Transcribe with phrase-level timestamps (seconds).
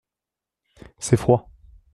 [0.97, 1.51] C’est froid.